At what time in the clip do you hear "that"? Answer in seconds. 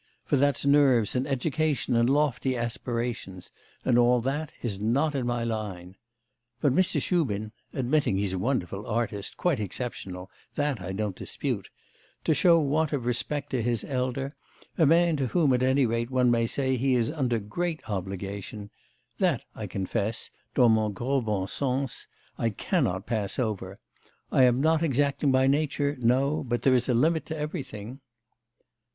4.21-4.51, 10.55-10.81, 19.19-19.45